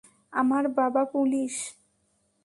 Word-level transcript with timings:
আমার 0.33 0.63
বাবা 0.77 1.03
পুলিশ। 1.13 1.53